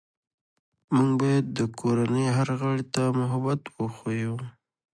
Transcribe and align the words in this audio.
موږ 0.95 1.09
باید 1.21 1.45
د 1.57 1.59
کورنۍ 1.79 2.25
هر 2.37 2.49
غړي 2.61 2.83
ته 2.93 3.03
محبت 3.19 3.61
وښیو 3.77 4.35